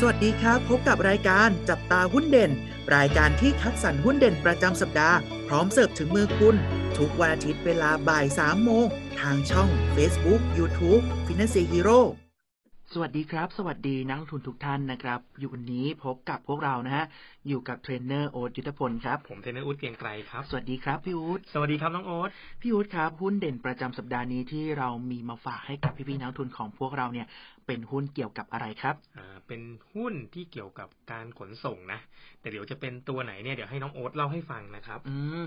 [0.00, 2.50] สวัสดีครับ พบกับรายการจับตาหุ้นเด่น
[2.96, 6.56] รายการที่คัดสรรหุ้นเด่นประจำสัปดาห์ พร้อมเสิร์ฟถึงมือคุณ
[6.98, 8.86] ทุกวันอาทิตย์เวลาบ่าย3โมง
[9.20, 12.00] ทางช่อง Facebook YouTube Finance Hero
[12.92, 17.04] สวัสดีครับ สวัสดีนักลงทุนทุกท่านนะครับ อยู่วันนี้พบกับพวกเรานะฮะ
[17.48, 27.26] อยู่กับเทรนเนอร์โอ๊ตยุทธพลครับ ผมเทรนเนอร์อุ๊ดเกรียงไกรครับ สวัสดีครับพี่อุ๊ดสวัสดีครับน้องโอ๊ตพี่อุ๊ดครับ หุ้นเด่นประจำสัปดาห์นี้ที่เรามีมาฝากให้กับพี่ๆนักลงทุนของพวกเราเนี่ย
[27.66, 29.62] เป็นหุ้นเกี่ยวกับอะไรครับอ่าเป็น
[29.94, 32.00] หุ้นที่เกี่ยวกับการขนส่งนะ
[32.40, 35.42] แต่เดี๋ยวจะเป็นตัวไหนเนี่ยเดี๋ยวให้น้องโอ๊ตเล่าให้ฟังนะครับ อืม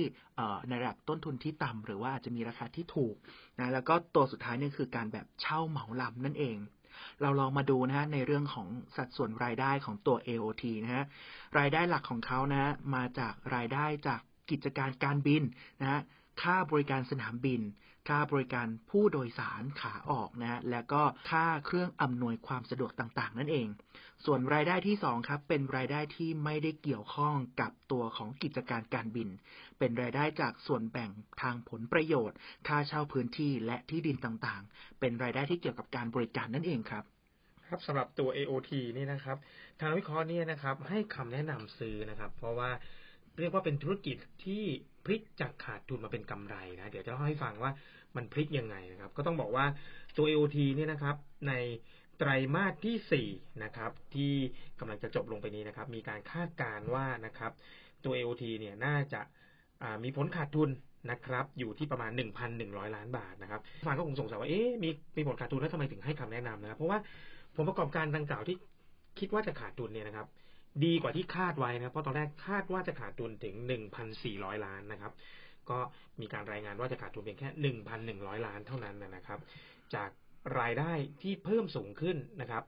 [0.67, 3.15] ในระดับต้นทุนที่ต่ำหรือว่าอาจจะมีราคาที่ถูก
[3.59, 6.57] นะแล้วก็ตัวสุดท้ายนี่คือการแบบเช่าเหมาลำนั่นเอง
[7.21, 11.05] เราลองมาดูนะฮะในเรื่องของสัดส่วนรายได้ของตัว AOT นะฮะ
[11.59, 15.43] รายได้หลักของเขานะฮะมาจากรายได้จากกิจการการบิน
[15.81, 16.01] นะฮะ
[16.43, 17.61] ค่าบริการสนามบิน
[18.09, 23.67] ค่าบริการผู้โดยสารขาออกนะฮะและก็ค่าเครื่องอำนวยความสะดวกต่างๆ นั่นเอง
[24.25, 29.29] ส่วนรายได้ที่ 2 ครับ เป็นรายได้ที่ไม่ได้เกี่ยวข้องกับตัวของกิจการการบิน
[29.79, 31.11] เป็นรายได้จากส่วนแบ่ง
[31.41, 32.37] ทางผลประโยชน์
[32.67, 37.03] ค่าเช่าพื้นที่และที่ดินต่างๆ เป็นรายได้ที่เกี่ยวกับการบริการนั่นเองครับ
[37.67, 39.37] ครับสำหรับตัว AOT นี่นะครับ
[39.81, 42.69] ทางวิเคราะห์เนี่ยนะครับ ให้คำแนะนำซื้อนะครับ เพราะว่า
[43.39, 44.63] เรียกว่าเป็นธุรกิจที่
[45.05, 47.71] พลิกจากขาดทุนมาเป็นกำไรนะเดี๋ยวจะเล่าให้ฟังว่า
[48.15, 49.65] มันพลิกยังไงนะครับ ก็ต้องบอกว่า
[50.17, 51.15] ตัว AOT เนี่ยนะครับ
[51.47, 51.53] ใน
[52.17, 54.33] ไตรมาสที่ 4 นะครับ ที่
[54.79, 57.51] กำลังจะจบลงไปนี้นะครับ มีการคาดการณ์ว่านะครับ
[58.05, 59.21] ตัว AOT เนี่ยน่าจะ
[60.03, 60.69] มีผลขาดทุน
[61.11, 62.11] นะครับ อยู่ที่ประมาณ
[62.53, 66.99] 1,100 ล้านบาทนะครับฟังก็คงสงสัยว่าเอ๊ะมีมีผลขาดทุนแล้วทำไมถึงให้คำแนะนำนะครับ เพราะว่า
[67.55, 68.57] ผลประกอบการดังกล่าวที่
[69.19, 70.27] คิดว่าจะขาดทุนเนี่ยนะครับ
[70.85, 73.55] ดีกว่าที่คาดไว้นะเพราะตอนแรกคาดว่าจะขาดทุนถึง
[74.09, 75.13] 1,400 ล้านนะครับ
[75.69, 75.79] ก็
[76.21, 77.73] มีการรายงานว่าจะขาดทุนเพียงแค่
[78.09, 79.39] 1,100 ล้านเท่านั้นนะครับ
[79.95, 80.09] จาก
[80.59, 80.91] รายได้
[81.21, 82.63] ที่เพิ่มสูงขึ้นนะครับ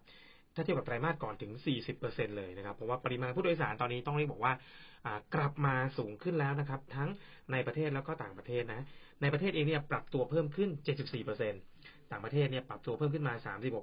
[0.55, 1.51] ถ้าเทียบกับไตรมาสก่อนถึง
[1.95, 4.53] 40%เลยนะครับ เพราะว่าปริมาณผู้โดยสารตอนนี้ต้องเรียกบอกว่า
[5.35, 7.09] กลับมาสูงขึ้นแล้วนะครับ ทั้ง
[7.51, 8.81] ในประเทศแล้วก็ต่างประเทศนะ
[9.21, 10.69] ในประเทศเองเนี่ยปรับตัวเพิ่มขึ้น
[11.27, 11.78] 74%
[12.11, 13.33] ต่างประเทศเนี่ยปรับตัวเพิ่มขึ้นมา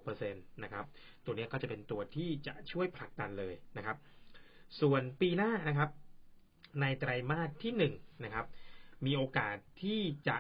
[0.07, 0.85] 36%นะครับ
[1.25, 3.97] ตัวนี้ก็จะเป็นตัวที่จะช่วยผลักดันเลยนะครับ
[4.81, 5.91] ส่วนปีหน้านะครับ
[6.81, 8.47] ในไตรมาสที่1นะครับ
[9.07, 10.37] มีโอกาสที่จะ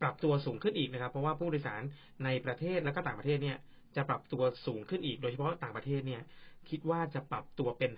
[0.00, 1.82] ปรับตัวสูงขึ้นอีกนะครับ เพราะว่าผู้โดยสาร
[2.24, 3.58] ในประเทศแล้วก็ต่างประเทศเนี่ย
[3.96, 6.22] จะปรับตัวสูงขึ้นอีก โดยเฉพาะต่างประเทศเนี่ย
[6.70, 7.90] คิดว่าจะปรับตัวเป็น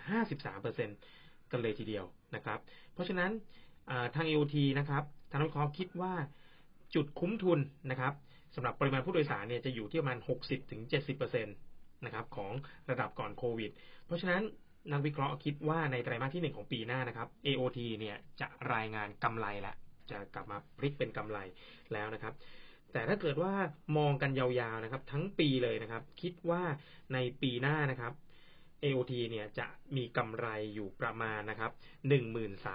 [0.73, 2.05] 53%กันเลยทีเดียว
[2.35, 2.59] นะครับ
[2.93, 3.31] เพราะฉะนั้น
[4.15, 6.13] ทาง AOT นะครับทางนักวิเคราะห์คิดว่า
[6.95, 7.59] จุดคุ้มทุน
[7.91, 8.13] นะครับ
[8.55, 10.19] สำหรับปริมาณผู้โดยสารเนี่ยจะอยู่ที่ประมาณ
[10.71, 12.51] 60-70%นะครับของ
[12.89, 13.71] ระดับก่อนโควิด
[14.05, 14.41] เพราะฉะนั้น
[14.91, 19.75] นักวิเคราะห์คิดว่าในไตรมาสที่ 1 ของปีหน้านะครับ AOT เนี่ยจะรายงานกำไรละ
[20.11, 21.37] จะกลับมาพลิกเป็นกำไร
[21.93, 22.33] แล้วนะครับ
[22.93, 23.53] แต่ถ้าเกิดว่า
[23.97, 26.63] มองกันยาวๆนะครับ ทั้งปีเลยนะครับ คิดว่า
[27.13, 28.13] ในปีหน้านะครับ
[28.83, 31.71] AOT เนี่ยจะมีกำไรอยู่ประมาณนะครับ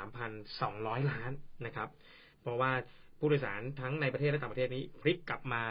[0.03, 1.33] 13,200 ล้าน
[1.67, 1.89] นะครับ
[2.43, 2.73] เพราะว่า
[3.21, 5.63] ผู้โดยสารทั้งในประเทศและต่างประเทศนี้พลิกกลับมา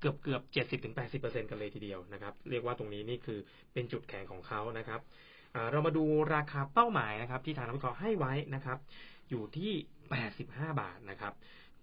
[0.00, 3.38] เกือบเกือบเจ็ดสิบถึงแปดสิบเปอร์เซ็นกันเลยทีเดียวนะครับ เรียกว่าตรงนี้นี่คือ
[3.72, 5.00] เป็นจุดแข็งของเขานะครับ
[5.70, 8.78] เรามาดูราคาเป้าหมายนะครับ ที่ทางนักวิเคราะห์ให้ไว้นะครับ
[9.30, 9.72] อยู่ที่
[10.26, 11.32] 85 บาทนะครับ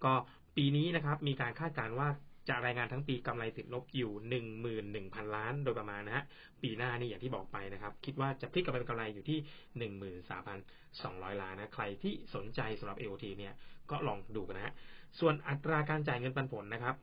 [0.04, 0.14] ก็
[0.58, 2.10] ปีนี้นะครับมีการคาดการณ์ว่า
[2.50, 6.24] จะรายงานทั้งปีกำไรติดลบอยู่หนึ่งหมื่นหนึ่งพันล้านโดยประมาณนะฮะ
[6.64, 9.38] ปีหน้านี่อย่างที่บอกไปนะครับ คิดว่าจะพลิกกลับเป็นกำไรอยู่ที่
[9.78, 10.60] หนึ่งหมื่นสามพัน
[11.04, 13.54] สองร้อยล้านนะใครที่สนใจสำหรับ AOT เนี่ย
[13.92, 14.74] ก็ลองดูกันนะฮะ
[15.20, 16.96] ส่วนอัตราการจ่ายเงินปันผลนะครับ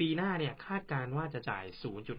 [0.00, 1.64] ปีหน้าเนี่ยคาดการว่าจะจ่าย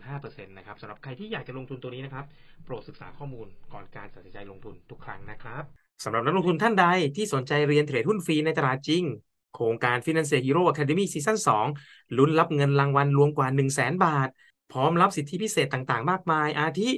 [0.01, 2.25] 0.5%นะครับสำหรับใครที่อยากจะลงทุนตัวนี้นะครับ
[2.65, 5.63] โปรดศึกษาข้อมูลก่อนการตัดสินใจลงทุนทุกครั้งนะครับ
[6.03, 6.85] สำหรับนักลงทุนท่านใด
[7.15, 9.03] ที่สนใจเรียนเทรดหุ้นฟรีในตลาดจริง
[9.53, 11.37] โครงการ Financial Hero Academy ซีซั่น
[11.77, 14.29] 2ลุ้นรับเงินรางวัลรวมกว่า 1 0 0 0 0แบาท
[14.71, 16.89] พร้อมรับสิทธิพิเศษต่างๆ มากมาย อาทิ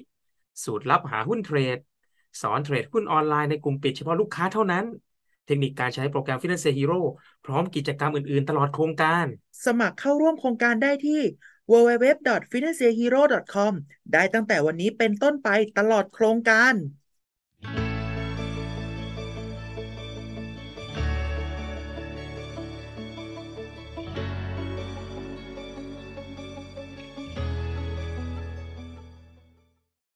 [0.63, 1.77] สูตรลับหาหุ้นเทรด
[2.41, 4.85] สอนเทรดหุ้นออนไลน์ในกลุ่มปิดเฉพาะลูกค้าเท่านั้น
[5.45, 7.01] เทคนิคการใช้โปรแกรม Financial Hero
[7.45, 9.25] พร้อมกิจกรรมอื่น ๆ ตลอดโครงการ
[9.65, 11.21] สมัครเข้าร่วมโครงการได้ที่
[11.71, 13.73] www.financialhero.com
[14.13, 16.73] ได้ตั้งแต่วันนี้เป็นต้นไปตลอดโครงการ